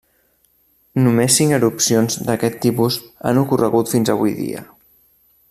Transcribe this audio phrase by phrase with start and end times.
[1.07, 2.99] Només cinc erupcions d'aquest tipus
[3.33, 4.67] han ocorregut fins avui dia.